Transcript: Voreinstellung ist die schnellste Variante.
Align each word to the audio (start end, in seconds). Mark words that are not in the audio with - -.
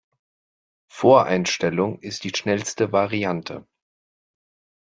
Voreinstellung 0.91 1.99
ist 1.99 2.23
die 2.23 2.33
schnellste 2.35 2.91
Variante. 2.91 3.67